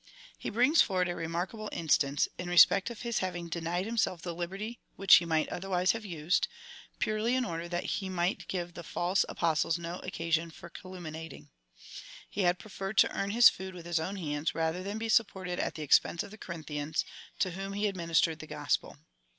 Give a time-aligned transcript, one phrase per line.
[0.39, 4.79] He brings forward a remarkable instance, in respect of his having denied himself the liberty
[4.95, 6.47] which he might otherwise have used,
[6.97, 11.49] purely in order that he might give the false Apostles no occasion for calumni ating.
[12.27, 15.59] He had preferred to earn his food with his own hands, rather than be supported
[15.59, 17.03] at the expense of the Co rinthians,
[17.37, 18.97] to whom he administered the Gospel.